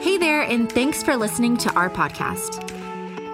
[0.00, 2.62] Hey there, and thanks for listening to our podcast.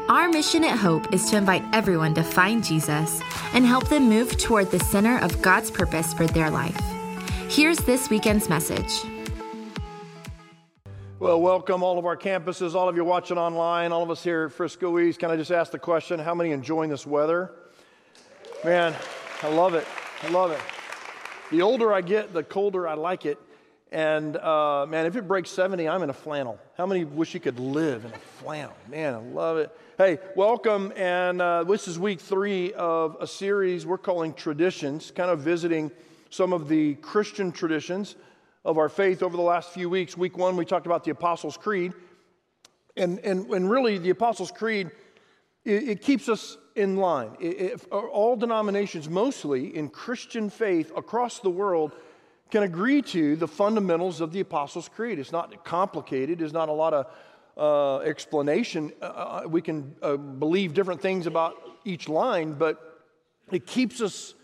[0.08, 3.20] Our mission at Hope is to invite everyone to find Jesus
[3.52, 6.80] and help them move toward the center of God's purpose for their life.
[7.50, 9.02] Here's this weekend's message.
[11.18, 14.44] Well, welcome all of our campuses, all of you watching online, all of us here
[14.44, 15.20] at Frisco East.
[15.20, 17.52] Can I just ask the question how many enjoying this weather?
[18.64, 18.94] Man,
[19.42, 19.86] I love it.
[20.22, 20.60] I love it.
[21.50, 23.38] The older I get, the colder I like it.
[23.94, 26.58] And uh, man, if it breaks 70, I'm in a flannel.
[26.76, 28.74] How many wish you could live in a flannel?
[28.90, 29.70] Man, I love it.
[29.96, 30.92] Hey, welcome.
[30.96, 35.92] And uh, this is week three of a series we're calling Traditions, kind of visiting
[36.28, 38.16] some of the Christian traditions
[38.64, 40.16] of our faith over the last few weeks.
[40.16, 41.92] Week one, we talked about the Apostles' Creed.
[42.96, 44.90] And, and, and really, the Apostles' Creed,
[45.64, 47.36] it, it keeps us in line.
[47.38, 51.92] It, it, all denominations, mostly in Christian faith across the world,
[52.50, 55.18] can agree to the fundamentals of the Apostles' Creed.
[55.18, 57.06] It's not complicated, there's not a lot of
[57.56, 58.92] uh, explanation.
[59.00, 63.02] Uh, uh, we can uh, believe different things about each line, but
[63.52, 64.34] it keeps us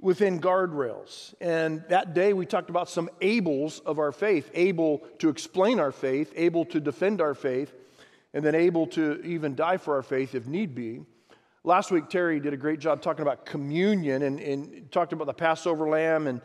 [0.00, 1.34] within guardrails.
[1.40, 5.92] And that day we talked about some ables of our faith able to explain our
[5.92, 7.74] faith, able to defend our faith,
[8.32, 11.00] and then able to even die for our faith if need be.
[11.62, 15.34] Last week, Terry did a great job talking about communion and, and talked about the
[15.34, 16.40] Passover lamb and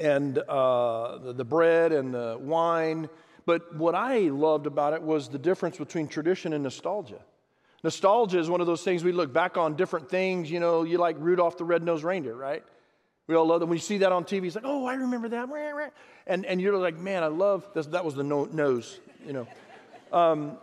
[0.00, 3.08] and uh, the, the bread and the wine.
[3.46, 7.20] But what I loved about it was the difference between tradition and nostalgia.
[7.82, 10.50] Nostalgia is one of those things we look back on different things.
[10.50, 12.62] You know, you like Rudolph the Red-Nosed Reindeer, right?
[13.26, 13.66] We all love that.
[13.66, 15.48] When you see that on TV, it's like, oh, I remember that.
[16.26, 17.86] And, and you're like, man, I love this.
[17.86, 19.46] That was the no, nose, you know.
[20.12, 20.58] Um,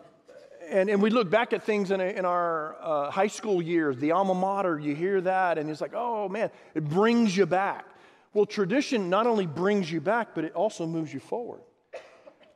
[0.70, 3.98] and, and we look back at things in, a, in our uh, high school years,
[3.98, 7.86] the alma mater, you hear that, and it's like, oh, man, it brings you back.
[8.34, 11.62] Well, tradition not only brings you back, but it also moves you forward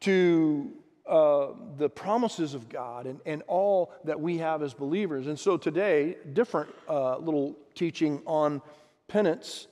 [0.02, 0.72] to
[1.08, 1.48] uh,
[1.78, 5.28] the promises of God and, and all that we have as believers.
[5.28, 8.62] And so today, different uh, little teaching on
[9.08, 9.68] penance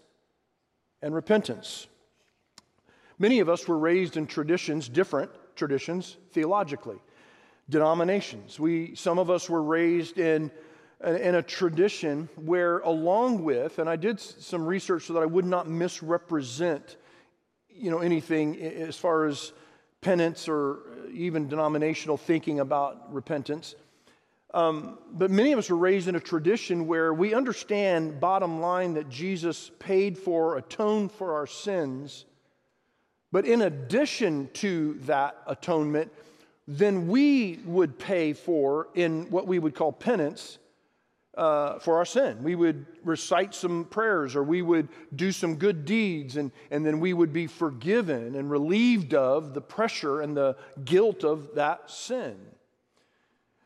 [1.02, 1.88] and repentance.
[3.18, 6.98] Many of us were raised in traditions, different traditions theologically,
[7.70, 8.60] denominations.
[8.60, 10.52] We, some of us were raised in
[11.06, 15.46] in a tradition where, along with, and I did some research so that I would
[15.46, 16.98] not misrepresent,
[17.70, 19.54] you know, anything as far as
[20.02, 20.80] penance or
[21.12, 23.76] even denominational thinking about repentance.
[24.54, 28.96] Um, but many of us are raised in a tradition where we understand, bottom line,
[28.96, 32.26] that Jesus paid for, atoned for our sins.
[33.32, 36.12] But in addition to that atonement,
[36.68, 40.58] then we would pay for, in what we would call penance,
[41.40, 42.44] uh, for our sin.
[42.44, 47.00] We would recite some prayers or we would do some good deeds, and, and then
[47.00, 52.36] we would be forgiven and relieved of the pressure and the guilt of that sin.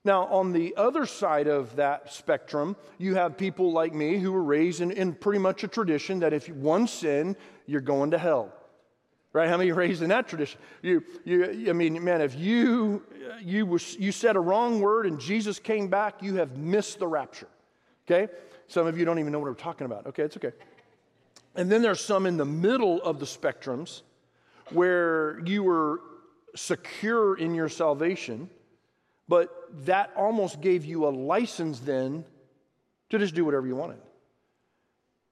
[0.06, 4.44] Now, on the other side of that spectrum, you have people like me who were
[4.44, 7.36] raised in, in pretty much a tradition that if one sin,
[7.66, 8.54] you're going to hell.
[9.32, 9.50] Right?
[9.50, 10.60] How many raised in that tradition?
[10.84, 13.02] You, you, I mean, man, if you,
[13.42, 17.08] you, was, you said a wrong word and Jesus came back, you have missed the
[17.08, 17.48] rapture.
[18.08, 18.32] Okay?
[18.68, 20.08] Some of you don't even know what we're talking about.
[20.08, 20.52] Okay, it's okay.
[21.56, 24.02] And then there's some in the middle of the spectrums
[24.72, 26.02] where you were
[26.56, 28.50] secure in your salvation,
[29.28, 29.50] but
[29.86, 32.26] that almost gave you a license then
[33.10, 34.00] to just do whatever you wanted.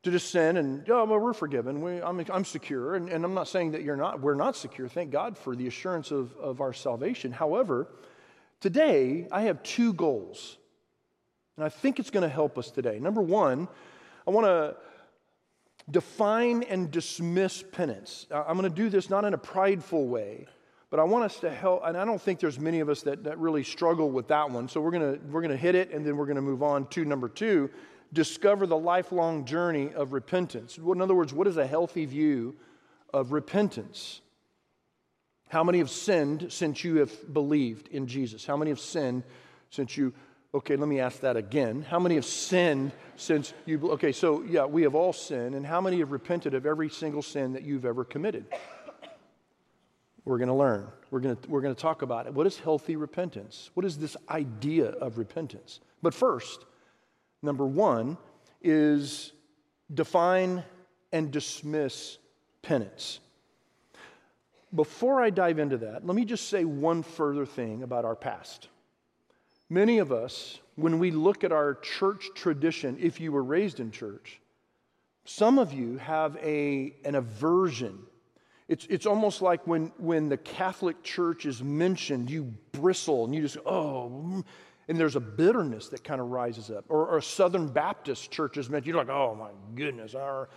[0.04, 1.81] To just sin and, oh, well, we're forgiven.
[1.81, 2.96] We, I'm, I'm secure.
[2.96, 4.88] And, and I'm not saying that you're not, we're not secure.
[4.88, 7.31] Thank God for the assurance of, of our salvation.
[7.31, 7.88] However,
[8.60, 10.58] today I have two goals
[11.57, 13.00] and I think it's going to help us today.
[13.00, 13.67] Number one,
[14.28, 14.75] I want to
[15.89, 18.28] define and dismiss penance.
[18.31, 20.47] I'm going to do this not in a prideful way,
[20.89, 21.81] but I want us to help.
[21.85, 24.69] And I don't think there's many of us that, that really struggle with that one.
[24.69, 26.63] So we're going to, we're going to hit it and then we're going to move
[26.63, 27.69] on to number two
[28.13, 30.78] discover the lifelong journey of repentance.
[30.78, 32.56] In other words, what is a healthy view
[33.13, 34.22] of repentance?
[35.47, 38.45] How many have sinned since you have believed in Jesus?
[38.45, 39.24] How many have sinned
[39.69, 40.13] since you
[40.53, 41.81] Okay, let me ask that again.
[41.81, 43.92] How many have sinned since you?
[43.92, 47.21] Okay, so yeah, we have all sinned, and how many have repented of every single
[47.21, 48.45] sin that you've ever committed?
[50.25, 50.88] We're going to learn.
[51.09, 52.33] We're going to, we're going to talk about it.
[52.33, 53.71] What is healthy repentance?
[53.75, 55.80] What is this idea of repentance?
[56.01, 56.65] But first,
[57.42, 58.18] number one
[58.62, 59.31] is
[59.94, 60.63] define
[61.12, 62.18] and dismiss
[62.62, 63.19] penance.
[64.75, 68.68] Before I dive into that, let me just say one further thing about our past.
[69.71, 73.89] Many of us, when we look at our church tradition, if you were raised in
[73.89, 74.41] church,
[75.23, 77.97] some of you have a, an aversion.
[78.68, 83.44] It's, it's almost like when, when the Catholic Church is mentioned, you bristle and you
[83.44, 84.44] just, oh,
[84.89, 86.83] and there's a bitterness that kind of rises up.
[86.89, 90.15] Or, or a Southern Baptist church is mentioned, you're like, oh my goodness.
[90.15, 90.50] Or,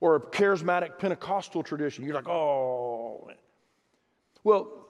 [0.00, 3.30] or a charismatic Pentecostal tradition, you're like, oh.
[4.42, 4.81] Well,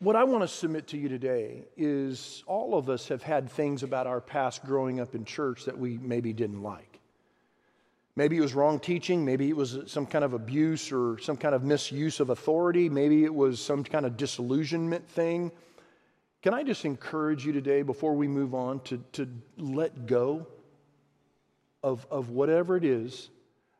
[0.00, 3.82] what I want to submit to you today is all of us have had things
[3.82, 7.00] about our past growing up in church that we maybe didn't like.
[8.14, 9.24] Maybe it was wrong teaching.
[9.24, 12.88] Maybe it was some kind of abuse or some kind of misuse of authority.
[12.88, 15.52] Maybe it was some kind of disillusionment thing.
[16.42, 20.46] Can I just encourage you today, before we move on, to, to let go
[21.82, 23.30] of, of whatever it is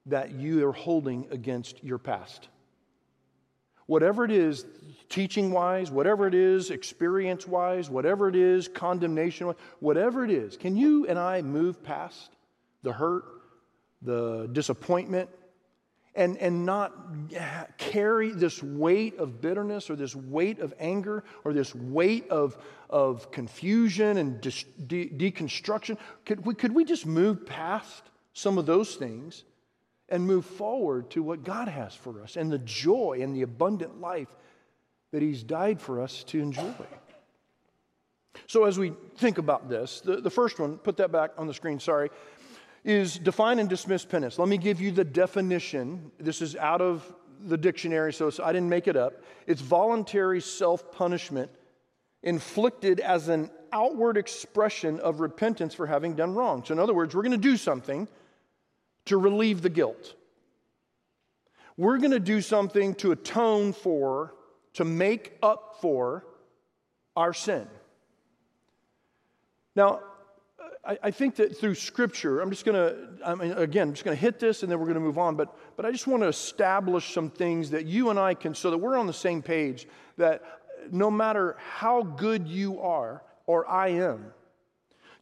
[0.06, 2.48] that you are holding against your past?
[3.88, 4.66] Whatever it is,
[5.08, 10.58] teaching wise, whatever it is, experience wise, whatever it is, condemnation wise, whatever it is,
[10.58, 12.30] can you and I move past
[12.82, 13.24] the hurt,
[14.02, 15.30] the disappointment,
[16.14, 16.92] and, and not
[17.78, 22.58] carry this weight of bitterness or this weight of anger or this weight of,
[22.90, 25.96] of confusion and de- deconstruction.
[26.26, 28.02] Could we, could we just move past
[28.34, 29.44] some of those things
[30.08, 34.00] and move forward to what God has for us and the joy and the abundant
[34.00, 34.28] life
[35.12, 36.74] that He's died for us to enjoy?
[38.46, 41.54] So, as we think about this, the, the first one, put that back on the
[41.54, 42.10] screen, sorry
[42.84, 44.38] is define and dismiss penance.
[44.38, 46.10] Let me give you the definition.
[46.18, 47.12] This is out of
[47.46, 49.22] the dictionary, so I didn't make it up.
[49.46, 51.50] It's voluntary self punishment
[52.22, 56.64] inflicted as an outward expression of repentance for having done wrong.
[56.64, 58.08] So, in other words, we're going to do something
[59.08, 60.14] to relieve the guilt.
[61.76, 64.34] We're going to do something to atone for,
[64.74, 66.26] to make up for
[67.14, 67.68] our sin.
[69.76, 70.00] Now,
[71.02, 74.16] I, think that through Scripture, I'm just going to, I mean, again, I'm just going
[74.16, 75.36] to hit this and then we're going to move on.
[75.36, 78.70] But, but I just want to establish some things that you and I can, so
[78.70, 80.42] that we're on the same page, that
[80.90, 84.32] no matter how good you are or I am,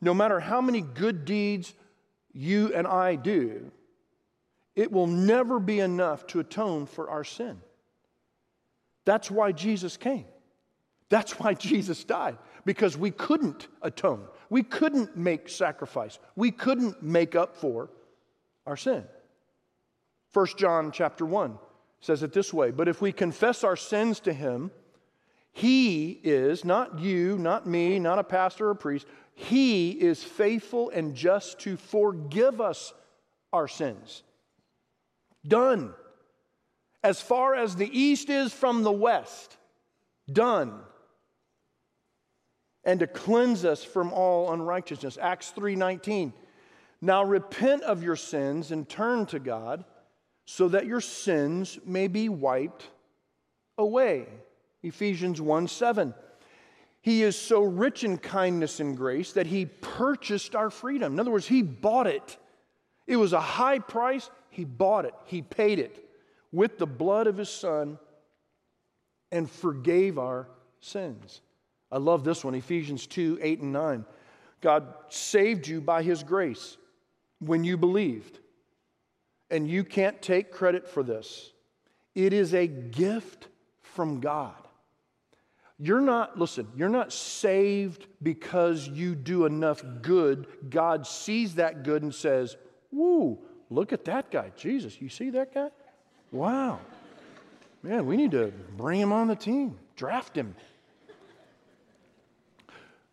[0.00, 1.74] no matter how many good deeds
[2.32, 3.72] you and I do,
[4.76, 7.60] it will never be enough to atone for our sin.
[9.06, 10.26] That's why Jesus came.
[11.08, 14.26] That's why Jesus died, because we couldn't atone.
[14.50, 16.18] We couldn't make sacrifice.
[16.36, 17.90] We couldn't make up for
[18.66, 19.04] our sin.
[20.32, 21.58] 1 John chapter 1
[22.00, 24.70] says it this way But if we confess our sins to him,
[25.52, 30.90] he is, not you, not me, not a pastor or a priest, he is faithful
[30.90, 32.92] and just to forgive us
[33.54, 34.22] our sins.
[35.46, 35.94] Done.
[37.02, 39.56] As far as the east is from the west,
[40.30, 40.80] done
[42.86, 45.18] and to cleanse us from all unrighteousness.
[45.20, 46.32] Acts 3:19.
[47.02, 49.84] Now repent of your sins and turn to God
[50.46, 52.88] so that your sins may be wiped
[53.76, 54.28] away.
[54.82, 56.14] Ephesians 1 7.
[57.02, 61.12] He is so rich in kindness and grace that he purchased our freedom.
[61.12, 62.38] In other words, he bought it.
[63.06, 64.30] It was a high price.
[64.56, 66.08] He bought it, he paid it
[66.50, 67.98] with the blood of his son
[69.30, 70.48] and forgave our
[70.80, 71.42] sins.
[71.92, 74.06] I love this one Ephesians 2 8 and 9.
[74.62, 76.78] God saved you by his grace
[77.38, 78.38] when you believed.
[79.50, 81.52] And you can't take credit for this.
[82.14, 83.48] It is a gift
[83.82, 84.54] from God.
[85.78, 90.46] You're not, listen, you're not saved because you do enough good.
[90.70, 92.56] God sees that good and says,
[92.90, 93.38] Woo,
[93.70, 94.52] look at that guy.
[94.56, 95.68] Jesus, you see that guy?
[96.32, 96.80] Wow.
[97.82, 100.54] Man, we need to bring him on the team, draft him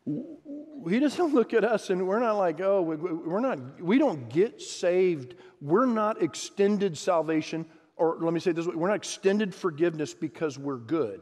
[0.05, 4.61] he doesn't look at us and we're not like, oh, we're not, we don't get
[4.61, 5.35] saved.
[5.61, 10.57] We're not extended salvation, or let me say this way we're not extended forgiveness because
[10.57, 11.21] we're good.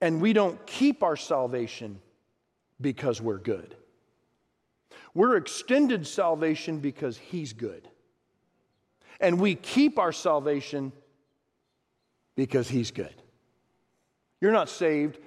[0.00, 2.00] And we don't keep our salvation
[2.80, 3.76] because we're good.
[5.14, 7.88] We're extended salvation because He's good.
[9.20, 10.92] And we keep our salvation
[12.36, 13.14] because He's good.
[14.40, 15.18] You're not saved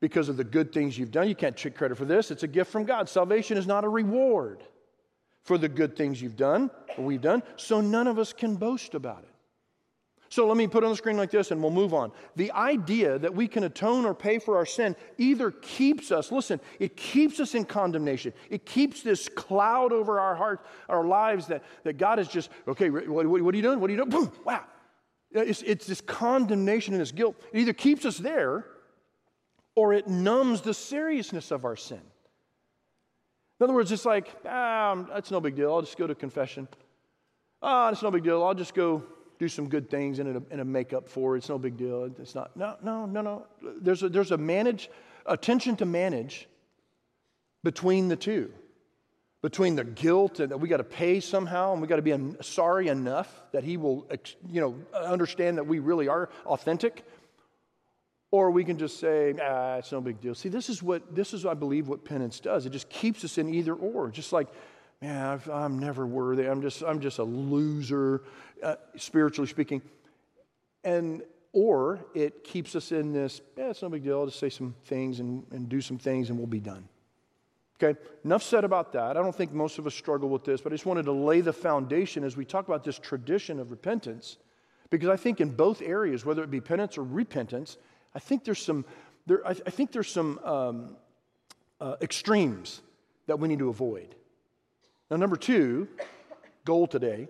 [0.00, 1.28] because of the good things you've done.
[1.28, 2.30] You can't take credit for this.
[2.30, 3.08] It's a gift from God.
[3.08, 4.62] Salvation is not a reward
[5.42, 8.94] for the good things you've done or we've done, so none of us can boast
[8.94, 9.34] about it.
[10.30, 12.12] So let me put on the screen like this and we'll move on.
[12.36, 16.60] The idea that we can atone or pay for our sin either keeps us, listen,
[16.78, 18.34] it keeps us in condemnation.
[18.50, 22.90] It keeps this cloud over our heart, our lives that, that God is just, okay,
[22.90, 23.80] what, what, are you doing?
[23.80, 24.10] What are you doing?
[24.10, 24.64] Boom, wow.
[25.30, 27.36] It's, it's this condemnation and this guilt.
[27.52, 28.66] It either keeps us there
[29.74, 32.00] or it numbs the seriousness of our sin.
[33.60, 35.72] In other words, it's like, ah, it's no big deal.
[35.72, 36.68] I'll just go to confession.
[37.62, 38.42] Ah, it's no big deal.
[38.44, 39.02] I'll just go
[39.38, 41.38] do some good things and it'll, make up for it.
[41.38, 42.10] It's no big deal.
[42.18, 42.56] It's not.
[42.56, 43.46] No, no, no, no.
[43.80, 44.90] There's a, there's a manage,
[45.26, 46.48] attention to manage
[47.62, 48.52] between the two,
[49.42, 52.16] between the guilt and that we got to pay somehow and we got to be
[52.40, 54.06] sorry enough that he will,
[54.50, 57.04] you know, understand that we really are authentic.
[58.30, 60.34] Or we can just say, ah, it's no big deal.
[60.34, 62.66] See, this is what, this is, I believe, what penance does.
[62.66, 64.10] It just keeps us in either or.
[64.10, 64.48] Just like,
[65.00, 66.48] man, i am never worthy.
[66.48, 68.22] I'm just, I'm just a loser,
[68.62, 69.82] uh, spiritually speaking.
[70.84, 74.20] And, or it keeps us in this, yeah, it's no big deal.
[74.20, 76.88] I'll just say some things and, and do some things and we'll be done.
[77.80, 79.16] Okay, enough said about that.
[79.16, 81.40] I don't think most of us struggle with this, but I just wanted to lay
[81.40, 84.36] the foundation as we talk about this tradition of repentance.
[84.90, 87.76] Because I think in both areas, whether it be penance or repentance,
[88.14, 88.84] I think there's some,
[89.26, 90.96] there, I, I think there's some um,
[91.80, 92.80] uh, extremes
[93.26, 94.16] that we need to avoid.
[95.10, 95.88] Now, number two,
[96.64, 97.28] goal today,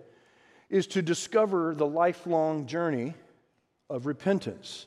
[0.69, 3.13] is to discover the lifelong journey
[3.89, 4.85] of repentance.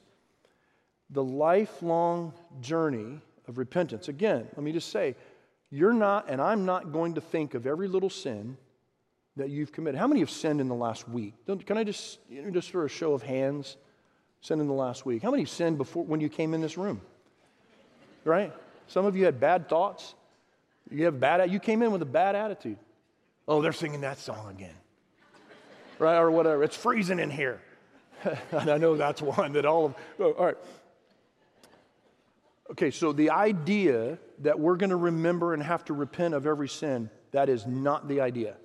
[1.11, 4.09] The lifelong journey of repentance.
[4.09, 5.17] Again, let me just say,
[5.71, 8.57] you're not, and I'm not going to think of every little sin
[9.37, 9.99] that you've committed.
[9.99, 11.35] How many have sinned in the last week?
[11.47, 13.79] Don't, can I just, you know, just for a show of hands,
[14.43, 15.23] sinned in the last week?
[15.23, 17.01] How many sinned before when you came in this room?
[18.25, 18.53] Right?
[18.87, 20.15] Some of you had bad thoughts.
[20.91, 21.51] You have bad.
[21.51, 22.79] You came in with a bad attitude.
[23.49, 24.75] Oh, they're singing that song again,
[25.99, 26.19] right?
[26.19, 26.63] Or whatever.
[26.63, 27.61] It's freezing in here.
[28.53, 29.95] and I know that's one that all of.
[30.19, 30.57] Oh, all right.
[32.71, 36.69] Okay, so the idea that we're going to remember and have to repent of every
[36.69, 38.57] sin, that is not the idea.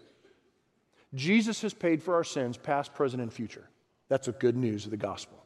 [1.13, 3.67] Jesus has paid for our sins, past, present, and future.
[4.07, 5.43] That's the good news of the gospel.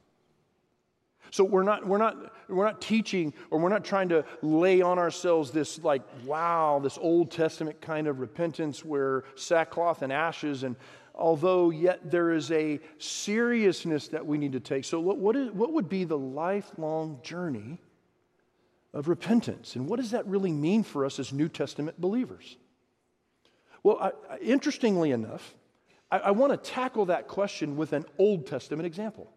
[1.29, 4.99] So we're not, we're not, we're not teaching or we're not trying to lay on
[4.99, 10.75] ourselves this like, wow, this Old Testament kind of repentance where sackcloth and ashes and
[11.13, 14.83] although yet there is a seriousness that we need to take.
[14.83, 17.79] So what, is, what would be the lifelong journey
[18.93, 19.75] of repentance.
[19.75, 22.57] And what does that really mean for us as New Testament believers?
[23.83, 23.97] Well,
[24.29, 25.55] I, interestingly enough,
[26.11, 29.31] I, I want to tackle that question with an Old Testament example.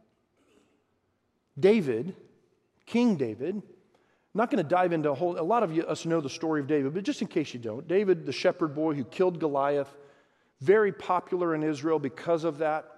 [1.58, 2.14] David,
[2.87, 6.20] King David, I'm not going to dive into a whole, a lot of us know
[6.20, 9.04] the story of David, but just in case you don't, David, the shepherd boy who
[9.04, 9.94] killed Goliath,
[10.61, 12.90] very popular in Israel because of that.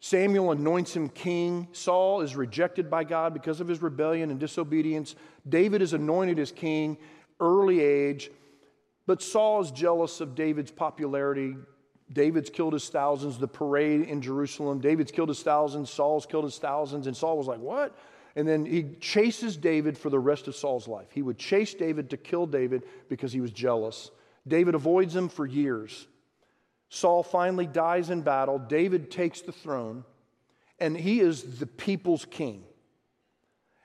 [0.00, 1.68] Samuel anoints him king.
[1.72, 5.14] Saul is rejected by God because of his rebellion and disobedience.
[5.46, 6.96] David is anointed as king,
[7.38, 8.30] early age.
[9.06, 11.56] But Saul is jealous of David's popularity.
[12.12, 14.80] David's killed his thousands, the parade in Jerusalem.
[14.80, 17.06] David's killed his thousands, Saul's killed his thousands.
[17.06, 17.96] And Saul was like, What?
[18.36, 21.08] And then he chases David for the rest of Saul's life.
[21.12, 24.10] He would chase David to kill David because he was jealous.
[24.46, 26.06] David avoids him for years.
[26.88, 28.58] Saul finally dies in battle.
[28.58, 30.04] David takes the throne,
[30.78, 32.64] and he is the people's king.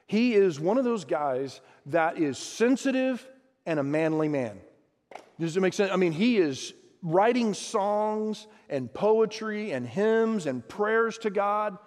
[0.08, 3.28] He is one of those guys that is sensitive
[3.66, 4.60] and a manly man.
[5.40, 5.92] Does it make sense?
[5.92, 6.74] I mean, he is
[7.06, 11.78] writing songs and poetry and hymns and prayers to God,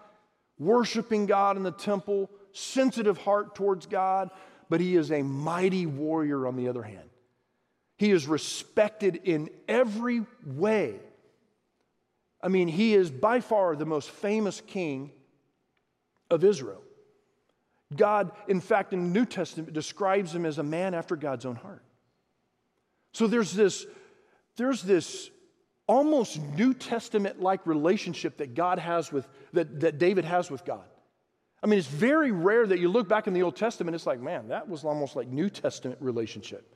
[0.59, 4.31] worshiping God in the temple, sensitive heart towards God,
[4.71, 7.11] but he is a mighty warrior on the other hand.
[7.97, 11.01] He is respected in every way
[12.43, 15.11] I mean, he is by far the most famous king
[16.31, 16.83] of Israel.
[17.95, 21.57] God, in fact, in the New Testament, describes him as a man after God's own
[21.57, 21.83] heart.
[23.13, 23.87] So there's this,
[24.59, 25.31] there's this
[25.87, 30.85] almost New Testament like relationship that God has with, that, that David has with God.
[31.63, 34.21] I mean, it's very rare that you look back in the Old Testament, it's like,
[34.21, 36.75] man, that was almost like New Testament relationship.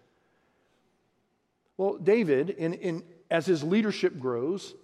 [1.76, 4.74] Well, David, in, in, as his leadership grows,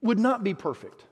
[0.00, 1.04] would not be perfect.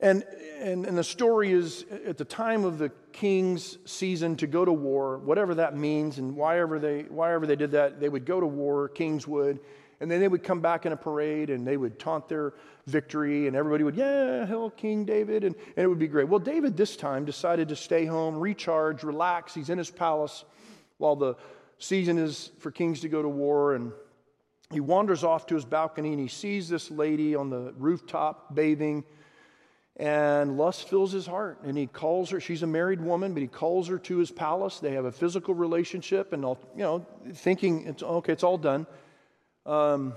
[0.00, 0.24] And,
[0.58, 4.72] and, and the story is at the time of the king's season to go to
[4.72, 8.24] war, whatever that means, and why ever they, why ever they did that, they would
[8.24, 9.60] go to war, kings would,
[10.00, 12.54] and then they would come back in a parade and they would taunt their
[12.86, 16.28] victory, and everybody would, yeah, hell, King David, and, and it would be great.
[16.28, 19.54] Well, David this time decided to stay home, recharge, relax.
[19.54, 20.44] He's in his palace
[20.98, 21.34] while the
[21.78, 23.92] season is for kings to go to war, and
[24.70, 29.04] he wanders off to his balcony and he sees this lady on the rooftop bathing
[30.00, 33.46] and lust fills his heart and he calls her she's a married woman but he
[33.46, 34.80] calls her to his palace.
[34.80, 38.86] They have a physical relationship and you know thinking it's okay it's all done.
[39.66, 40.14] Um,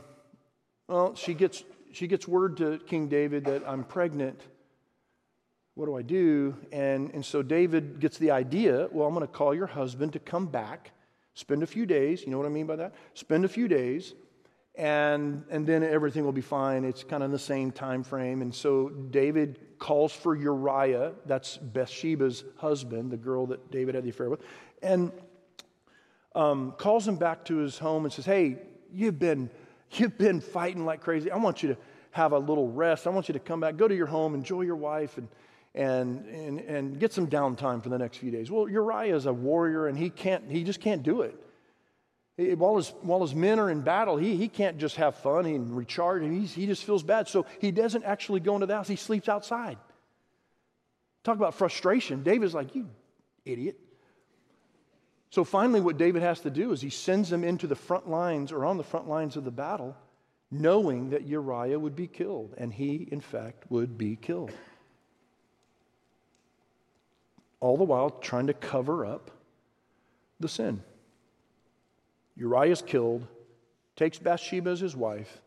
[0.87, 4.39] well she gets she gets word to king david that i'm pregnant.
[5.75, 6.55] What do i do?
[6.71, 10.19] And and so david gets the idea well i'm going to call your husband to
[10.19, 10.91] come back
[11.33, 12.93] spend a few days you know what i mean by that?
[13.15, 14.13] Spend a few days
[14.75, 16.83] and, and then everything will be fine.
[16.83, 18.41] It's kind of in the same time frame.
[18.41, 24.09] And so David calls for Uriah, that's Bathsheba's husband, the girl that David had the
[24.09, 24.41] affair with,
[24.81, 25.11] and
[26.33, 28.57] um, calls him back to his home and says, Hey,
[28.91, 29.49] you've been,
[29.91, 31.29] you've been fighting like crazy.
[31.29, 31.77] I want you to
[32.11, 33.05] have a little rest.
[33.05, 35.27] I want you to come back, go to your home, enjoy your wife, and,
[35.75, 38.49] and, and, and get some downtime for the next few days.
[38.49, 41.35] Well, Uriah is a warrior, and he, can't, he just can't do it.
[42.35, 45.77] While his, while his men are in battle, he, he can't just have fun and
[45.77, 46.23] recharge.
[46.23, 47.27] And he just feels bad.
[47.27, 48.87] So he doesn't actually go into the house.
[48.87, 49.77] He sleeps outside.
[51.23, 52.23] Talk about frustration.
[52.23, 52.89] David's like, you
[53.45, 53.79] idiot.
[55.29, 58.51] So finally, what David has to do is he sends them into the front lines
[58.51, 59.95] or on the front lines of the battle,
[60.49, 62.55] knowing that Uriah would be killed.
[62.57, 64.51] And he, in fact, would be killed.
[67.59, 69.29] All the while trying to cover up
[70.39, 70.83] the sin.
[72.35, 73.27] Uriah is killed,
[73.95, 75.41] takes Bathsheba as his wife.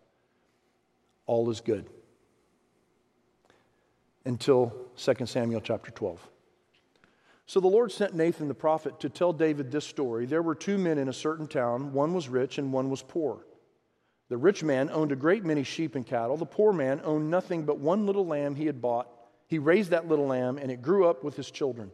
[1.26, 1.86] All is good.
[4.24, 6.28] Until 2 Samuel chapter 12.
[7.46, 10.26] So the Lord sent Nathan the prophet to tell David this story.
[10.26, 13.46] There were two men in a certain town, one was rich and one was poor.
[14.28, 16.36] The rich man owned a great many sheep and cattle.
[16.36, 19.08] The poor man owned nothing but one little lamb he had bought.
[19.46, 21.92] He raised that little lamb, and it grew up with his children.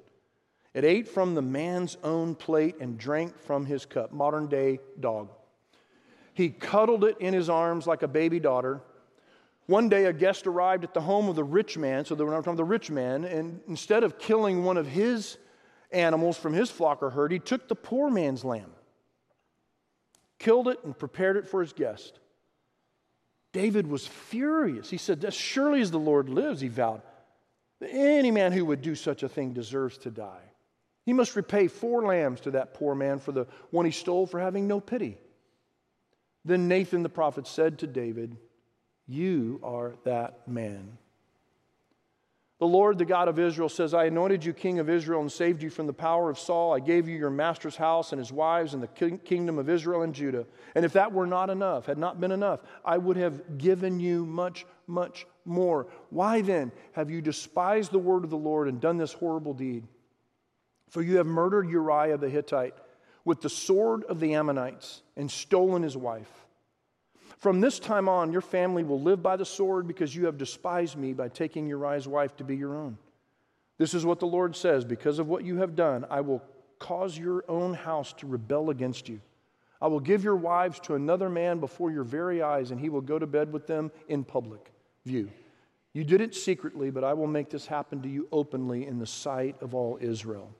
[0.75, 4.13] It ate from the man's own plate and drank from his cup.
[4.13, 5.31] Modern day dog.
[6.35, 8.81] He cuddled it in his arms like a baby daughter.
[9.67, 12.43] One day, a guest arrived at the home of the rich man, so they were
[12.43, 15.37] from the rich man, and instead of killing one of his
[15.93, 18.73] animals from his flock or herd, he took the poor man's lamb,
[20.39, 22.19] killed it, and prepared it for his guest.
[23.53, 24.91] David was furious.
[24.91, 27.03] He said, As surely as the Lord lives, he vowed,
[27.87, 30.52] any man who would do such a thing deserves to die.
[31.05, 34.39] He must repay four lambs to that poor man for the one he stole for
[34.39, 35.19] having no pity.
[36.45, 38.37] Then Nathan the prophet said to David,
[39.07, 40.99] You are that man.
[42.63, 45.65] The Lord, the God of Israel, says, I anointed you king of Israel and saved
[45.65, 46.73] you from the power of Saul.
[46.73, 50.15] I gave you your master's house and his wives and the kingdom of Israel and
[50.15, 50.47] Judah.
[50.77, 54.25] And if that were not enough, had not been enough, I would have given you
[54.25, 55.89] much, much more.
[56.11, 59.89] Why then have you despised the word of the Lord and done this horrible deed?
[60.93, 62.75] For you have murdered Uriah the Hittite
[63.25, 66.31] with the sword of the Ammonites and stolen his wife.
[67.39, 70.99] From this time on, your family will live by the sword because you have despised
[70.99, 72.99] me by taking Uriah's wife to be your own.
[73.79, 76.43] This is what the Lord says Because of what you have done, I will
[76.79, 79.23] cause your own house to rebel against you.
[79.81, 83.01] I will give your wives to another man before your very eyes, and he will
[83.01, 84.71] go to bed with them in public
[85.07, 85.31] view.
[85.95, 89.07] You did it secretly, but I will make this happen to you openly in the
[89.07, 90.55] sight of all Israel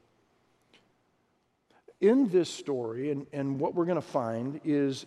[2.03, 5.07] in this story, and, and what we're going to find is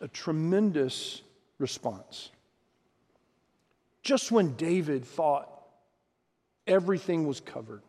[0.00, 1.20] a tremendous
[1.58, 2.30] response.
[4.02, 5.50] Just when David thought
[6.66, 7.82] everything was covered,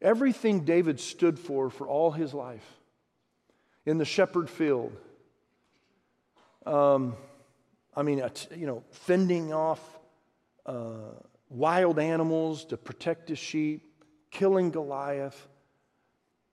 [0.00, 2.66] everything David stood for for all his life
[3.84, 4.96] in the shepherd field,
[6.64, 7.16] um,
[7.96, 8.22] I mean,
[8.56, 9.80] you know, fending off
[10.64, 11.14] uh,
[11.48, 15.48] wild animals to protect his sheep, killing Goliath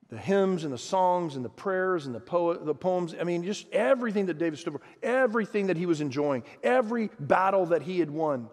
[0.09, 3.13] the hymns and the songs and the prayers and the, po- the poems.
[3.19, 7.67] I mean, just everything that David stood for, everything that he was enjoying, every battle
[7.67, 8.49] that he had won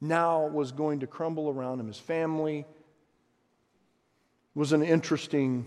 [0.00, 1.88] now was going to crumble around him.
[1.88, 2.64] His family
[4.54, 5.66] was an interesting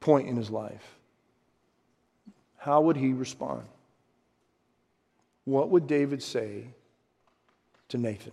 [0.00, 0.98] point in his life.
[2.56, 3.62] How would he respond?
[5.44, 6.64] What would David say
[7.88, 8.32] to Nathan?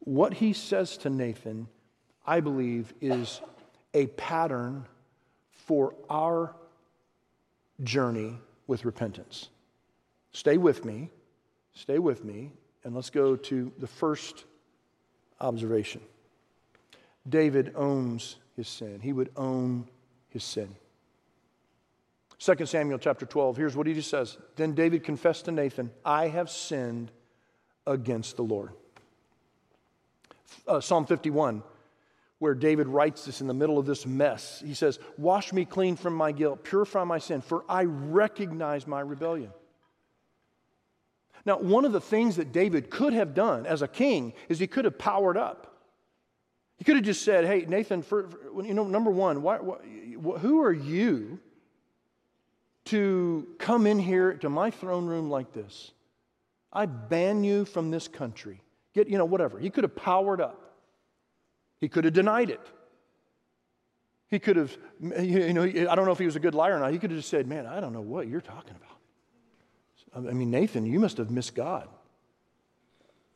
[0.00, 1.68] What he says to Nathan
[2.26, 3.40] I believe, is
[3.94, 4.86] a pattern
[5.52, 6.54] for our
[7.82, 9.48] journey with repentance.
[10.32, 11.10] Stay with me,
[11.74, 12.52] stay with me,
[12.84, 14.44] and let's go to the first
[15.40, 16.00] observation.
[17.28, 19.00] David owns his sin.
[19.00, 19.88] He would own
[20.28, 20.74] his sin.
[22.38, 24.36] 2 Samuel chapter 12, here's what he just says.
[24.56, 27.10] Then David confessed to Nathan, I have sinned
[27.86, 28.72] against the Lord.
[30.66, 31.62] Uh, Psalm 51
[32.38, 34.62] where David writes this in the middle of this mess.
[34.64, 39.00] He says, Wash me clean from my guilt, purify my sin, for I recognize my
[39.00, 39.50] rebellion.
[41.44, 44.66] Now, one of the things that David could have done as a king is he
[44.66, 45.76] could have powered up.
[46.76, 49.76] He could have just said, Hey, Nathan, for, for, you know, number one, why, why,
[50.38, 51.38] who are you
[52.86, 55.92] to come in here to my throne room like this?
[56.72, 58.60] I ban you from this country.
[58.92, 59.58] Get, you know, whatever.
[59.58, 60.65] He could have powered up.
[61.80, 62.60] He could have denied it.
[64.28, 66.80] He could have, you know, I don't know if he was a good liar or
[66.80, 66.92] not.
[66.92, 70.28] He could have just said, Man, I don't know what you're talking about.
[70.28, 71.88] I mean, Nathan, you must have missed God.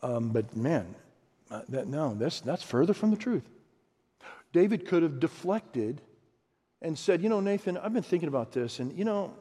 [0.03, 0.95] Um, but man,
[1.51, 3.49] uh, that, no, that's, that's further from the truth.
[4.53, 6.01] David could have deflected
[6.83, 9.35] and said, You know, Nathan, I've been thinking about this, and you know,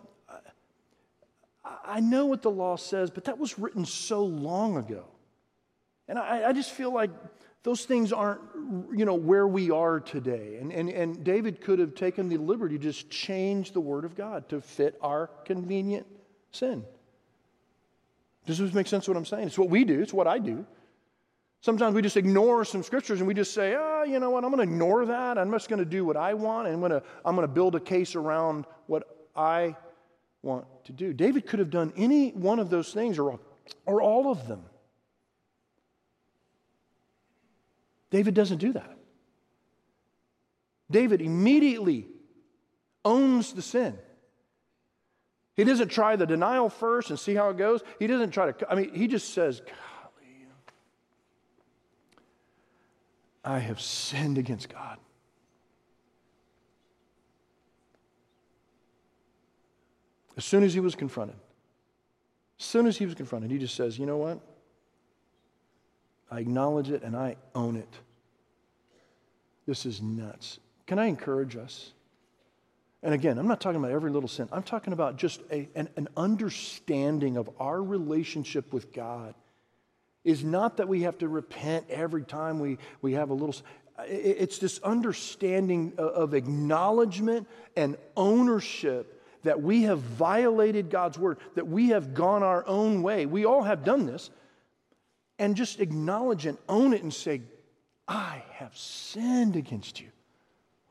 [1.63, 5.05] I, I know what the law says, but that was written so long ago.
[6.07, 7.11] And I, I just feel like
[7.63, 8.41] those things aren't,
[8.95, 10.57] you know, where we are today.
[10.61, 14.15] And, and, and David could have taken the liberty to just change the word of
[14.15, 16.07] God to fit our convenient
[16.51, 16.85] sin.
[18.45, 19.47] Does this make sense what I'm saying?
[19.47, 20.65] It's what we do, it's what I do.
[21.61, 24.51] Sometimes we just ignore some scriptures and we just say, oh, you know what, I'm
[24.51, 25.37] going to ignore that.
[25.37, 27.53] I'm just going to do what I want and I'm going to, I'm going to
[27.53, 29.03] build a case around what
[29.35, 29.75] I
[30.41, 31.11] want to do.
[31.11, 33.37] David could have done any one of those things or,
[33.85, 34.63] or all of them.
[38.09, 38.97] David doesn't do that.
[40.89, 42.07] David immediately
[43.05, 43.97] owns the sin.
[45.55, 47.81] He doesn't try the denial first and see how it goes.
[47.99, 50.47] He doesn't try to, I mean, he just says, Golly,
[53.43, 54.97] I have sinned against God.
[60.37, 61.35] As soon as he was confronted,
[62.57, 64.39] as soon as he was confronted, he just says, You know what?
[66.31, 67.93] I acknowledge it and I own it.
[69.65, 70.59] This is nuts.
[70.87, 71.91] Can I encourage us?
[73.01, 74.49] And again, I'm not talking about every little sin.
[74.51, 79.33] I'm talking about just a, an, an understanding of our relationship with God.
[80.25, 83.55] Is not that we have to repent every time we, we have a little.
[84.05, 91.89] It's this understanding of acknowledgement and ownership that we have violated God's word, that we
[91.89, 93.25] have gone our own way.
[93.25, 94.29] We all have done this
[95.39, 97.41] and just acknowledge and own it and say,
[98.07, 100.09] I have sinned against you.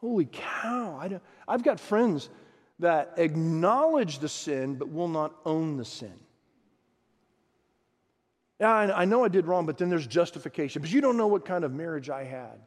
[0.01, 0.99] Holy cow.
[1.01, 2.29] I I've got friends
[2.79, 6.15] that acknowledge the sin but will not own the sin.
[8.61, 10.83] Yeah, I, know I did wrong, but then there's justification.
[10.83, 12.59] But you don't know what kind of marriage I had.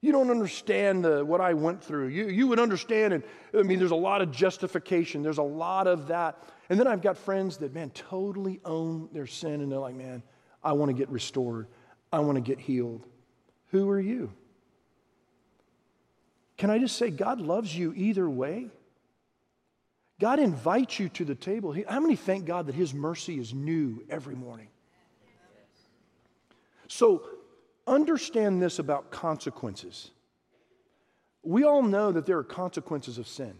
[0.00, 2.08] You don't understand the, what I went through.
[2.08, 5.24] You, you would understand, and I mean, there's a lot of justification.
[5.24, 6.40] There's a lot of that.
[6.70, 10.22] And then I've got friends that, man, totally own their sin, and they're like, man,
[10.68, 11.66] I want to get restored.
[12.12, 13.02] I want to get healed.
[13.70, 14.30] Who are you?
[16.58, 18.68] Can I just say, God loves you either way?
[20.20, 21.74] God invites you to the table.
[21.88, 24.68] How many thank God that His mercy is new every morning?
[26.88, 27.22] So,
[27.86, 30.10] understand this about consequences.
[31.42, 33.54] We all know that there are consequences of sin.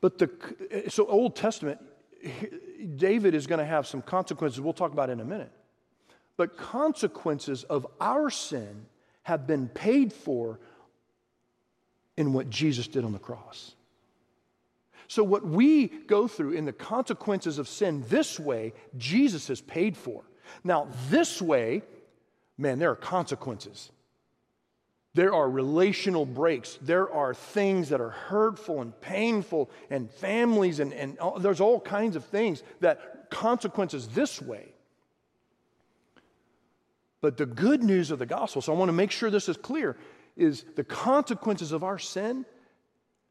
[0.00, 1.80] But the, so, Old Testament,
[2.96, 5.52] David is going to have some consequences we'll talk about in a minute.
[6.36, 8.86] But consequences of our sin
[9.22, 10.58] have been paid for
[12.16, 13.74] in what Jesus did on the cross.
[15.08, 19.96] So, what we go through in the consequences of sin this way, Jesus has paid
[19.96, 20.22] for.
[20.62, 21.82] Now, this way,
[22.56, 23.90] man, there are consequences.
[25.14, 26.78] There are relational breaks.
[26.80, 31.80] There are things that are hurtful and painful, and families, and, and all, there's all
[31.80, 34.72] kinds of things that consequences this way.
[37.20, 39.56] But the good news of the gospel, so I want to make sure this is
[39.56, 39.96] clear,
[40.36, 42.46] is the consequences of our sin,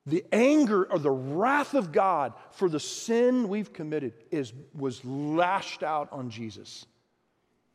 [0.05, 5.81] the anger or the wrath of God for the sin we've committed is, was lashed
[5.81, 6.85] out on Jesus.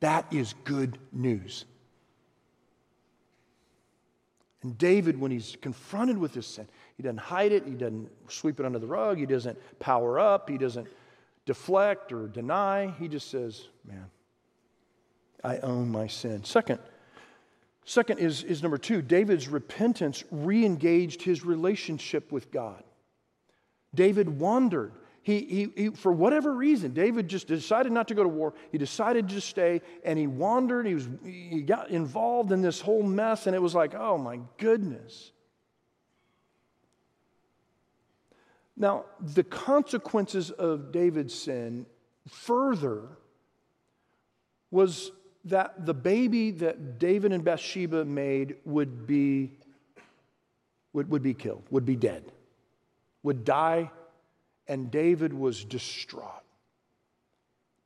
[0.01, 1.65] That is good news.
[4.65, 8.59] And David, when he's confronted with this sin, he doesn't hide it, he doesn't sweep
[8.59, 10.89] it under the rug, he doesn't power up, he doesn't
[11.45, 12.93] deflect or deny.
[12.99, 14.07] He just says, Man,
[15.45, 16.45] I own my sin.
[16.45, 16.79] Second,
[17.85, 22.83] second is, is number two David's repentance re engaged his relationship with God.
[23.95, 24.93] David wandered
[25.25, 28.53] he, he, he, for whatever reason, David just decided not to go to war.
[28.71, 30.87] He decided to stay and he wandered.
[30.87, 34.39] He, was, he got involved in this whole mess, and it was like, oh my
[34.59, 35.33] goodness.
[38.77, 41.87] Now, the consequences of David's sin
[42.29, 43.09] further
[44.71, 45.11] was
[45.47, 49.53] that the baby that David and Bathsheba made would be,
[50.93, 52.31] would, would be killed, would be dead,
[53.23, 53.91] would die
[54.67, 56.43] and David was distraught.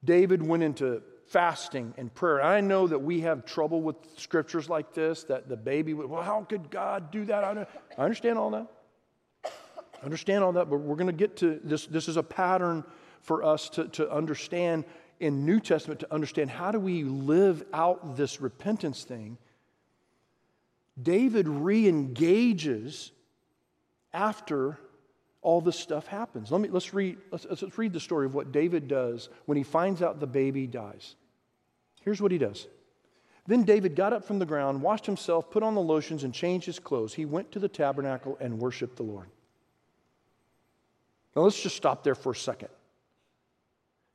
[0.04, 2.42] David went into fasting and prayer.
[2.42, 6.22] I know that we have trouble with scriptures like this, that the baby would, well,
[6.22, 7.44] how could God do that?
[7.44, 7.66] I
[8.00, 8.66] understand all that.
[9.44, 11.86] I understand all that, but we're going to get to this.
[11.86, 12.84] This is a pattern
[13.20, 14.84] for us to, to understand
[15.20, 19.36] in New Testament to understand how do we live out this repentance thing.
[21.00, 23.12] David re engages
[24.12, 24.78] after
[25.42, 26.50] all this stuff happens.
[26.50, 29.64] Let me, let's, read, let's, let's read the story of what David does when he
[29.64, 31.14] finds out the baby dies.
[32.02, 32.66] Here's what he does.
[33.46, 36.66] Then David got up from the ground, washed himself, put on the lotions, and changed
[36.66, 37.14] his clothes.
[37.14, 39.28] He went to the tabernacle and worshiped the Lord.
[41.34, 42.68] Now let's just stop there for a second.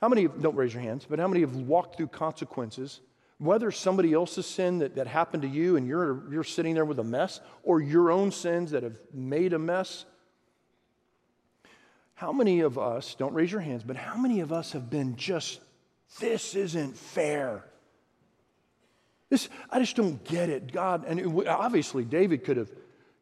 [0.01, 2.99] How many, don't raise your hands, but how many have walked through consequences
[3.43, 6.99] whether somebody else's sin that, that happened to you and you're, you're sitting there with
[6.99, 10.05] a mess, or your own sins that have made a mess,
[12.23, 15.17] how many of us, don't raise your hands, but how many of us have been
[15.17, 15.59] just,
[16.21, 17.65] this isn't fair?
[19.29, 20.71] This, I just don't get it.
[20.71, 22.71] God, and it, obviously David could have,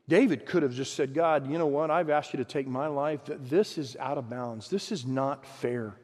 [0.08, 1.90] David could have just said, God, you know what?
[1.90, 3.22] I've asked you to take my life.
[3.26, 4.70] This is out of bounds.
[4.70, 5.96] This is not fair.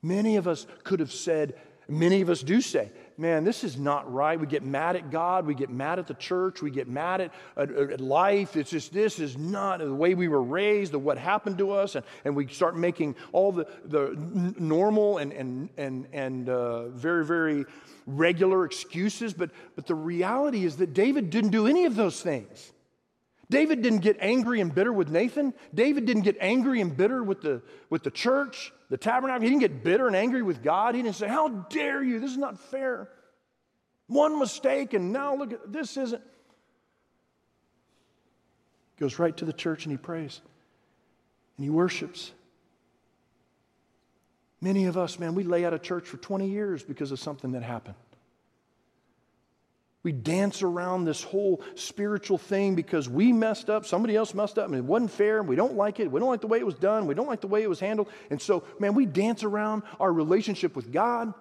[0.00, 1.56] Many of us could have said,
[1.90, 4.40] Many of us do say, man, this is not right.
[4.40, 5.46] We get mad at God.
[5.46, 6.62] We get mad at the church.
[6.62, 8.56] We get mad at, at, at life.
[8.56, 11.94] It's just, this is not the way we were raised, or what happened to us.
[11.94, 14.16] And, and we start making all the, the
[14.58, 17.66] normal and, and, and, and uh, very, very
[18.06, 19.34] regular excuses.
[19.34, 22.72] But, but the reality is that David didn't do any of those things.
[23.50, 25.52] David didn't get angry and bitter with Nathan.
[25.74, 29.42] David didn't get angry and bitter with the, with the church, the tabernacle.
[29.42, 30.94] He didn't get bitter and angry with God.
[30.94, 32.20] He didn't say, How dare you?
[32.20, 33.08] This is not fair.
[34.08, 36.22] One mistake, and now look at this isn't.
[38.96, 40.42] He Goes right to the church and he prays
[41.56, 42.32] and he worships.
[44.60, 47.52] Many of us, man, we lay out of church for 20 years because of something
[47.52, 47.94] that happened.
[50.02, 54.66] We dance around this whole spiritual thing because we messed up, somebody else messed up,
[54.66, 56.10] and it wasn't fair, and we don't like it.
[56.10, 57.06] We don't like the way it was done.
[57.06, 58.08] We don't like the way it was handled.
[58.30, 61.34] And so, man, we dance around our relationship with God,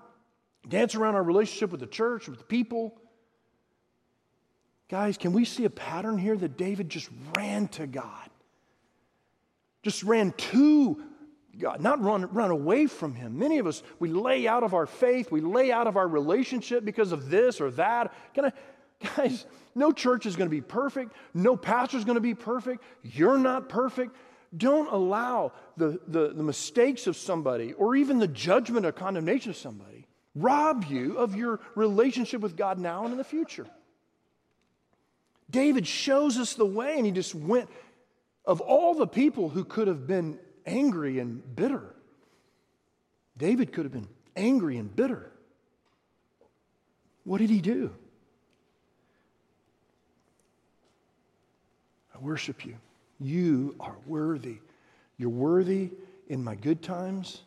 [0.67, 2.99] dance around our relationship with the church, with the people.
[4.89, 8.29] Guys, can we see a pattern here that David just ran to God?
[9.83, 11.01] Just ran to
[11.59, 13.37] God, not run, run away from Him.
[13.37, 16.85] Many of us, we lay out of our faith, we lay out of our relationship
[16.85, 18.13] because of this or that.
[18.33, 18.53] Can I,
[19.15, 19.45] guys,
[19.75, 23.37] no church is going to be perfect, no pastor is going to be perfect, you're
[23.37, 24.15] not perfect.
[24.55, 29.57] Don't allow the, the, the mistakes of somebody or even the judgment or condemnation of
[29.57, 33.67] somebody rob you of your relationship with God now and in the future.
[35.49, 37.69] David shows us the way, and he just went,
[38.45, 41.95] of all the people who could have been angry and bitter.
[43.37, 45.31] David could have been angry and bitter.
[47.23, 47.93] What did he do?
[52.13, 52.75] I worship you.
[53.19, 54.57] You are worthy.
[55.17, 55.91] You're worthy
[56.27, 57.41] in my good times,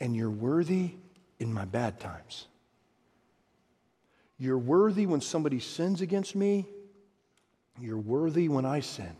[0.00, 0.92] and you're worthy
[1.38, 2.46] in my bad times.
[4.38, 6.66] You're worthy when somebody sins against me.
[7.80, 9.16] You're worthy when I sin.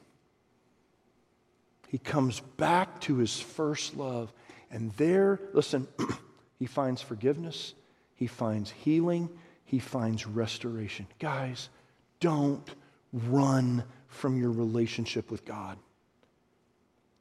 [1.89, 4.33] He comes back to his first love.
[4.71, 5.89] And there, listen,
[6.59, 7.75] he finds forgiveness,
[8.15, 9.31] he finds healing,
[9.65, 11.07] he finds restoration.
[11.19, 11.71] Guys,
[12.21, 12.69] don't
[13.13, 15.79] run from your relationship with God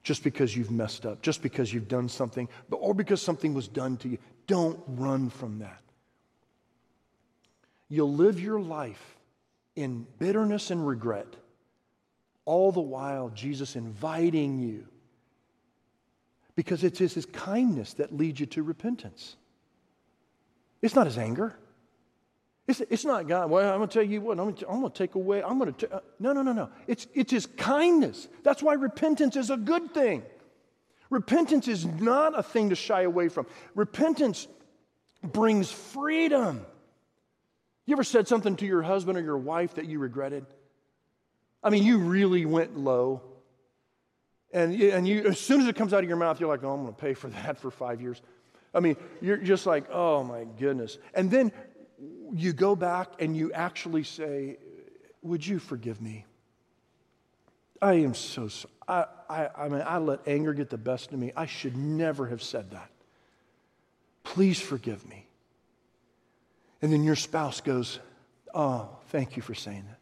[0.03, 3.97] just because you've messed up, just because you've done something, or because something was done
[3.97, 4.17] to you.
[4.47, 5.81] Don't run from that.
[7.89, 9.17] You'll live your life
[9.75, 11.27] in bitterness and regret
[12.47, 14.87] all the while, Jesus inviting you.
[16.55, 19.35] Because it's his, his kindness that leads you to repentance.
[20.81, 21.55] It's not his anger.
[22.65, 25.15] It's, it's not God, well, I'm going to tell you what, I'm going to take
[25.15, 26.69] away, I'm going to, uh, no, no, no, no.
[26.87, 28.27] It's, it's his kindness.
[28.43, 30.23] That's why repentance is a good thing.
[31.09, 33.45] Repentance is not a thing to shy away from.
[33.75, 34.47] Repentance
[35.21, 36.65] brings freedom.
[37.85, 40.45] You ever said something to your husband or your wife that you regretted?
[41.63, 43.21] I mean, you really went low.
[44.53, 46.71] And, and you, as soon as it comes out of your mouth, you're like, oh,
[46.71, 48.21] I'm going to pay for that for five years.
[48.73, 50.97] I mean, you're just like, oh my goodness.
[51.13, 51.51] And then
[52.33, 54.57] you go back and you actually say,
[55.21, 56.25] Would you forgive me?
[57.81, 58.73] I am so sorry.
[58.87, 61.31] I, I, I mean, I let anger get the best of me.
[61.35, 62.89] I should never have said that.
[64.23, 65.27] Please forgive me.
[66.81, 67.99] And then your spouse goes,
[68.53, 69.96] Oh, thank you for saying that.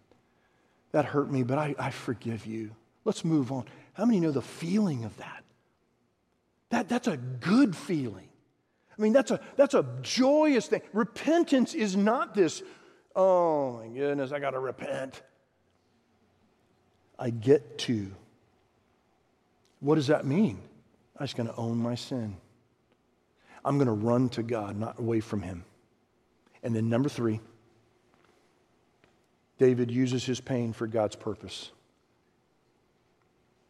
[0.96, 2.72] That hurt me, but I, I forgive you.
[3.04, 3.66] Let's move on.
[3.96, 5.44] How many know the feeling of that?
[6.70, 6.88] that?
[6.88, 8.30] That's a good feeling.
[8.98, 10.82] I mean, that's a, that's a joyous thing.
[10.94, 12.64] Repentance is not this,
[13.14, 15.22] oh my goodness, I got to repent.
[17.20, 18.10] I get to.
[19.82, 20.62] What does that mean?
[21.20, 22.38] I'm just going to own my sin.
[23.66, 25.66] I'm going to run to God, not away from Him.
[26.64, 27.42] And then, number three,
[29.58, 31.72] David uses his pain for God's purpose.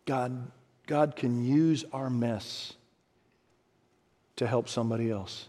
[0.05, 0.51] God,
[0.87, 2.73] God can use our mess
[4.35, 5.47] to help somebody else.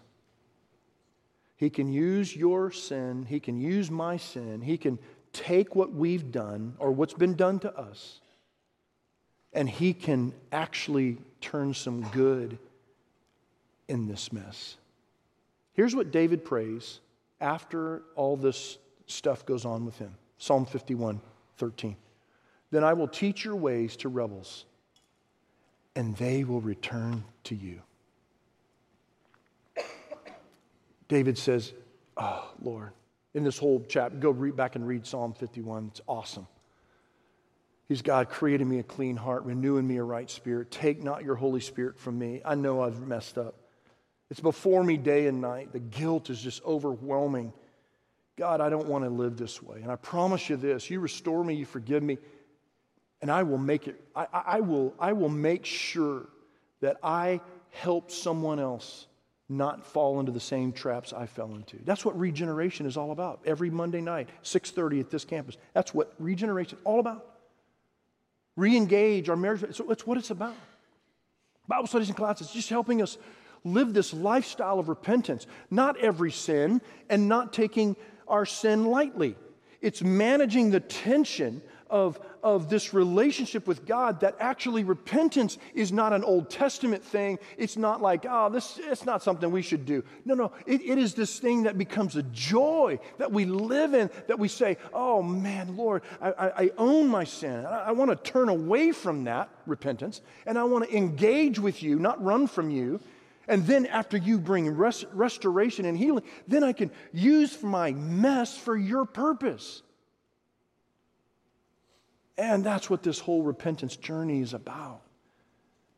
[1.57, 4.99] He can use your sin, He can use my sin, He can
[5.33, 8.21] take what we've done or what's been done to us,
[9.53, 12.59] and He can actually turn some good
[13.89, 14.77] in this mess.
[15.73, 17.01] Here's what David prays
[17.41, 21.21] after all this stuff goes on with him Psalm 51
[21.59, 21.97] 13.
[22.71, 24.67] Then I will teach your ways to rebels,
[25.95, 27.81] and they will return to you.
[31.09, 31.73] David says,
[32.17, 32.91] Oh, Lord.
[33.35, 35.89] In this whole chapter, go read back and read Psalm 51.
[35.89, 36.47] It's awesome.
[37.87, 40.71] He's God, creating me a clean heart, renewing me a right spirit.
[40.71, 42.41] Take not your Holy Spirit from me.
[42.45, 43.55] I know I've messed up.
[44.31, 45.73] It's before me day and night.
[45.73, 47.53] The guilt is just overwhelming.
[48.37, 49.81] God, I don't want to live this way.
[49.83, 52.19] And I promise you this you restore me, you forgive me,
[53.23, 56.29] and I will make it, I, I, will, I will make sure
[56.81, 59.07] that I help someone else
[59.49, 61.79] not fall into the same traps I fell into.
[61.85, 63.41] That's what regeneration is all about.
[63.47, 65.57] Every Monday night, 6:30 at this campus.
[65.73, 67.25] That's what regeneration is all about.
[68.57, 69.75] Re-engage our marriage.
[69.75, 70.57] So that's what it's about.
[71.69, 73.19] Bible studies and classes, just helping us
[73.65, 75.47] live this lifestyle of repentance.
[75.71, 77.97] Not every sin and not taking
[78.29, 79.37] our sin lightly.
[79.81, 86.13] It's managing the tension of, of this relationship with God that actually repentance is not
[86.13, 87.39] an Old Testament thing.
[87.57, 90.03] It's not like, oh, this it's not something we should do.
[90.25, 94.11] No, no, it, it is this thing that becomes a joy that we live in,
[94.27, 97.65] that we say, oh man, Lord, I, I, I own my sin.
[97.65, 101.83] I, I want to turn away from that repentance, and I want to engage with
[101.83, 103.01] you, not run from you.
[103.49, 108.57] And then after you bring rest, restoration and healing, then I can use my mess
[108.57, 109.83] for your purpose.
[112.39, 115.03] And that's what this whole repentance journey is about.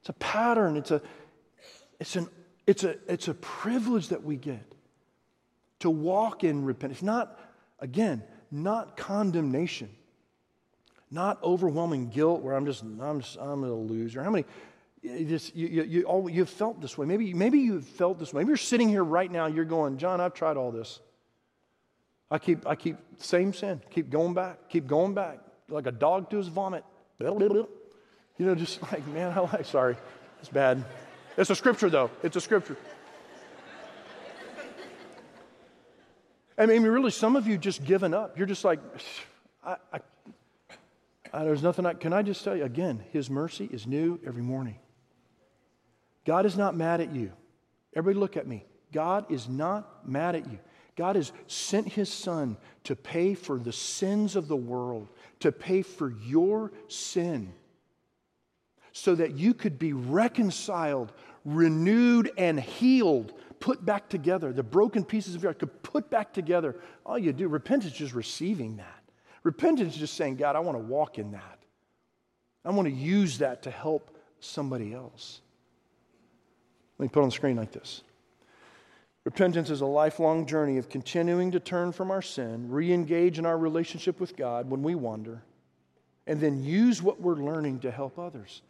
[0.00, 1.02] It's a pattern, it's a,
[1.98, 2.28] it's an,
[2.66, 4.62] it's a, it's a privilege that we get
[5.80, 7.02] to walk in repentance.
[7.02, 7.40] Not,
[7.80, 9.88] again, not condemnation,
[11.10, 14.22] not overwhelming guilt where I'm just, I'm, just, I'm a loser.
[14.22, 14.44] How many,
[15.02, 17.06] you just, you, you, you, all, you've felt this way.
[17.06, 18.42] Maybe, maybe you've felt this way.
[18.42, 21.00] Maybe you're sitting here right now, you're going, John, I've tried all this.
[22.30, 26.30] I keep, I keep, same sin, keep going back, keep going back like a dog
[26.30, 26.84] to his vomit.
[27.20, 27.56] You
[28.38, 29.96] know, just like, man, I like, sorry,
[30.40, 30.84] it's bad.
[31.36, 32.10] It's a scripture, though.
[32.22, 32.76] It's a scripture.
[36.56, 38.36] I mean, really, some of you just given up.
[38.36, 38.80] You're just like,
[39.64, 40.00] I, I,
[41.32, 44.42] I, there's nothing I can I just tell you again, His mercy is new every
[44.42, 44.76] morning.
[46.28, 47.32] God is not mad at you.
[47.96, 48.66] Everybody, look at me.
[48.92, 50.58] God is not mad at you.
[50.94, 55.08] God has sent His Son to pay for the sins of the world
[55.40, 57.54] to pay for your sin
[58.92, 61.14] so that you could be reconciled,
[61.46, 64.52] renewed, and healed, put back together.
[64.52, 66.76] The broken pieces of your life could put back together.
[67.06, 69.02] All you do, repentance is receiving that.
[69.44, 71.58] Repentance is just saying, God, I want to walk in that.
[72.66, 75.40] I want to use that to help somebody else.
[76.98, 78.02] Let me put on the screen like this.
[79.24, 83.46] Repentance is a lifelong journey of continuing to turn from our sin, re engage in
[83.46, 85.42] our relationship with God when we wander,
[86.26, 88.62] and then use what we're learning to help others.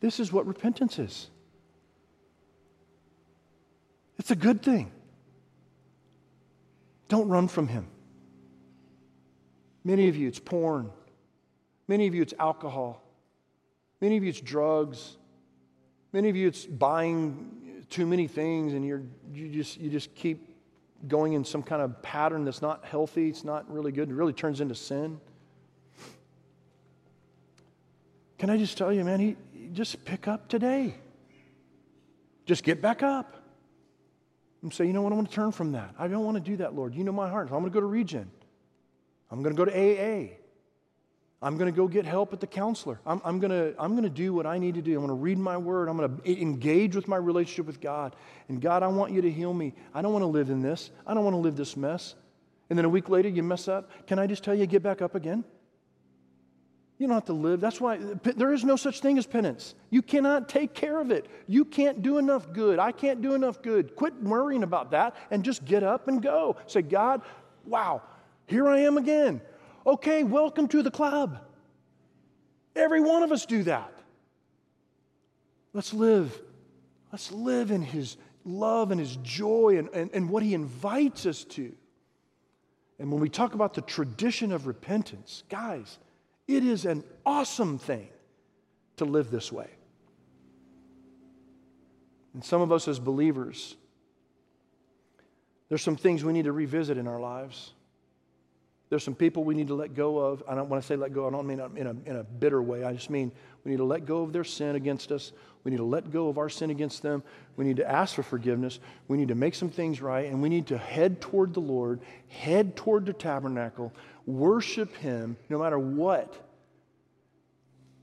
[0.00, 1.30] This is what repentance is.
[4.18, 4.92] It's a good thing.
[7.08, 7.86] Don't run from Him.
[9.82, 10.90] Many of you, it's porn.
[11.88, 13.02] Many of you, it's alcohol.
[14.00, 15.16] Many of you, it's drugs.
[16.12, 20.56] Many of you, it's buying too many things and you're, you, just, you just keep
[21.08, 24.32] going in some kind of pattern that's not healthy, it's not really good, it really
[24.32, 25.20] turns into sin.
[28.38, 29.36] Can I just tell you, man, he,
[29.72, 30.94] just pick up today.
[32.46, 33.36] Just get back up
[34.62, 35.94] and say, you know what, I want to turn from that.
[35.98, 36.94] I don't want to do that, Lord.
[36.94, 37.46] You know my heart.
[37.46, 38.30] I'm going to go to Regen.
[39.30, 40.39] I'm going to go to AA.
[41.42, 43.00] I'm going to go get help at the counselor.
[43.06, 44.92] I'm, I'm, going to, I'm going to do what I need to do.
[44.92, 45.88] I'm going to read my word.
[45.88, 48.14] I'm going to engage with my relationship with God.
[48.48, 49.72] And God, I want you to heal me.
[49.94, 50.90] I don't want to live in this.
[51.06, 52.14] I don't want to live this mess.
[52.68, 53.90] And then a week later, you mess up.
[54.06, 55.44] Can I just tell you, get back up again?
[56.98, 57.60] You don't have to live.
[57.60, 59.74] That's why there is no such thing as penance.
[59.88, 61.24] You cannot take care of it.
[61.46, 62.78] You can't do enough good.
[62.78, 63.96] I can't do enough good.
[63.96, 66.56] Quit worrying about that and just get up and go.
[66.66, 67.22] Say, God,
[67.64, 68.02] wow,
[68.46, 69.40] here I am again.
[69.90, 71.40] Okay, welcome to the club.
[72.76, 73.92] Every one of us do that.
[75.72, 76.40] Let's live.
[77.10, 81.42] Let's live in His love and His joy and, and, and what He invites us
[81.42, 81.72] to.
[83.00, 85.98] And when we talk about the tradition of repentance, guys,
[86.46, 88.10] it is an awesome thing
[88.98, 89.70] to live this way.
[92.32, 93.74] And some of us as believers,
[95.68, 97.72] there's some things we need to revisit in our lives.
[98.90, 100.42] There's some people we need to let go of.
[100.48, 102.60] I don't want to say let go, I don't mean in a, in a bitter
[102.60, 102.82] way.
[102.82, 103.30] I just mean
[103.64, 105.30] we need to let go of their sin against us.
[105.62, 107.22] We need to let go of our sin against them.
[107.56, 108.80] We need to ask for forgiveness.
[109.06, 110.26] We need to make some things right.
[110.26, 113.92] And we need to head toward the Lord, head toward the tabernacle,
[114.26, 116.34] worship Him no matter what.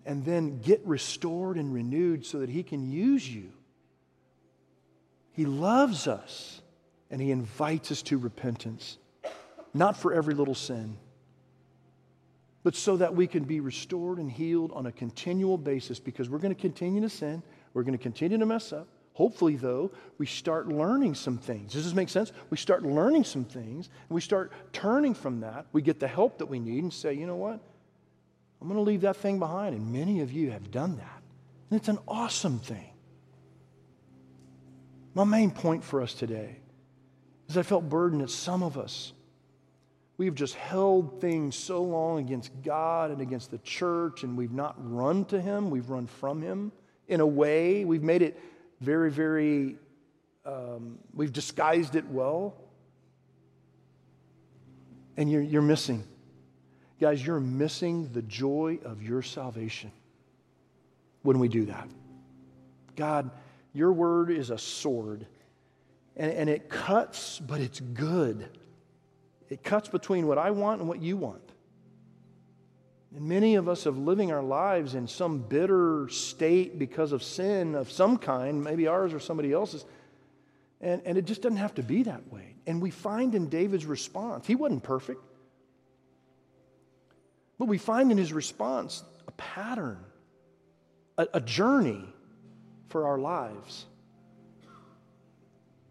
[0.05, 3.51] And then get restored and renewed so that He can use you.
[5.33, 6.61] He loves us
[7.11, 8.97] and He invites us to repentance
[9.73, 10.97] not for every little sin,
[12.63, 16.39] but so that we can be restored and healed on a continual basis because we're
[16.39, 17.41] going to continue to sin,
[17.73, 18.87] we're going to continue to mess up.
[19.13, 21.73] Hopefully, though, we start learning some things.
[21.73, 22.31] Does this make sense?
[22.51, 25.65] We start learning some things and we start turning from that.
[25.71, 27.59] We get the help that we need and say, you know what?
[28.61, 29.75] I'm going to leave that thing behind.
[29.75, 31.21] And many of you have done that.
[31.69, 32.91] And it's an awesome thing.
[35.15, 36.57] My main point for us today
[37.49, 39.13] is I felt burdened that some of us
[40.17, 44.75] We've just held things so long against God and against the church, and we've not
[44.77, 45.69] run to Him.
[45.69, 46.71] We've run from Him
[47.07, 47.85] in a way.
[47.85, 48.39] We've made it
[48.81, 49.75] very, very,
[50.43, 52.55] um, we've disguised it well.
[55.17, 56.03] And you're, you're missing.
[56.99, 59.91] Guys, you're missing the joy of your salvation
[61.21, 61.87] when we do that.
[62.95, 63.29] God,
[63.71, 65.27] your word is a sword,
[66.15, 68.49] and, and it cuts, but it's good.
[69.49, 71.41] It cuts between what I want and what you want.
[73.15, 77.75] And many of us have living our lives in some bitter state because of sin
[77.75, 79.85] of some kind, maybe ours or somebody else's.
[80.81, 82.55] And, and it just doesn't have to be that way.
[82.67, 85.21] And we find in David's response, he wasn't perfect,
[87.57, 89.97] but we find in his response a pattern,
[91.17, 92.03] a, a journey
[92.89, 93.85] for our lives.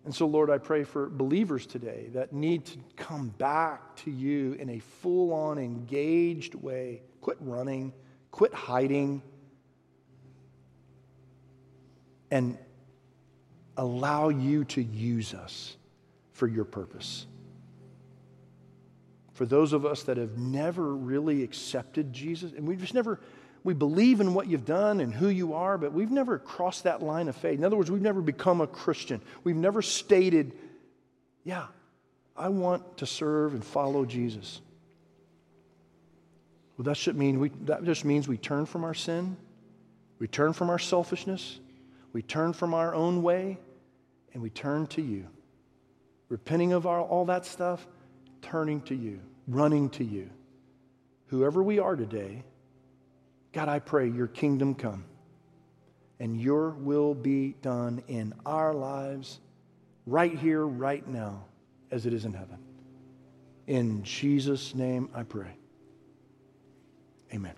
[0.06, 4.52] And so, Lord, I pray for believers today that need to come back to you
[4.52, 7.02] in a full on, engaged way.
[7.20, 7.92] Quit running,
[8.30, 9.20] quit hiding,
[12.30, 12.56] and
[13.76, 15.76] allow you to use us
[16.30, 17.26] for your purpose.
[19.32, 23.18] For those of us that have never really accepted Jesus, and we've just never
[23.66, 27.02] we believe in what you've done and who you are, but we've never crossed that
[27.02, 27.58] line of faith.
[27.58, 29.20] In other words, we've never become a Christian.
[29.42, 30.52] We've never stated,
[31.42, 31.66] yeah,
[32.36, 34.60] I want to serve and follow Jesus.
[36.78, 39.36] Well, that should mean we, that just means we turn from our sin,
[40.20, 41.58] we turn from our selfishness,
[42.12, 43.58] we turn from our own way,
[44.32, 45.26] and we turn to you.
[46.28, 47.84] Repenting of our, all that stuff,
[48.42, 50.30] turning to you, running to you.
[51.26, 52.44] Whoever we are today,
[53.56, 55.02] God, I pray your kingdom come
[56.20, 59.40] and your will be done in our lives
[60.06, 61.42] right here, right now,
[61.90, 62.58] as it is in heaven.
[63.66, 65.56] In Jesus' name I pray.
[67.32, 67.54] Amen.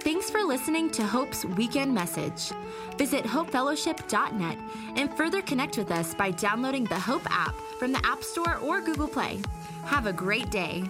[0.00, 2.50] Thanks for listening to Hope's weekend message.
[2.96, 4.58] Visit hopefellowship.net
[4.96, 8.80] and further connect with us by downloading the Hope app from the App Store or
[8.80, 9.38] Google Play.
[9.84, 10.88] Have a great day.